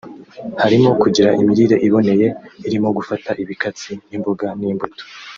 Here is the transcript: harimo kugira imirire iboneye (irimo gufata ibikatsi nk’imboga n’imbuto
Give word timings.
harimo 0.61 0.89
kugira 1.01 1.29
imirire 1.41 1.75
iboneye 1.87 2.27
(irimo 2.67 2.89
gufata 2.97 3.29
ibikatsi 3.41 3.89
nk’imboga 4.05 4.47
n’imbuto 4.59 5.03